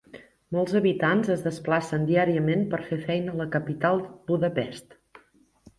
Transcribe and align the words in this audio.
Molts 0.55 0.77
habitants 0.79 1.29
es 1.33 1.43
desplacen 1.49 2.07
diàriament 2.09 2.65
per 2.73 2.81
feina 3.07 3.37
a 3.37 3.41
la 3.45 3.49
capital 3.59 4.05
Budapest. 4.33 4.99